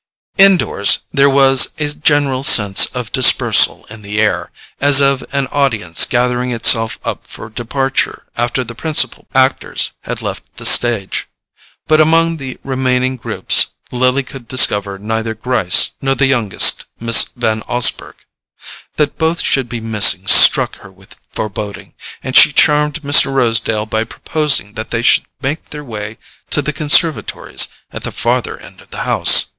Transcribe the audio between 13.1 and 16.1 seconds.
groups, Lily could discover neither Gryce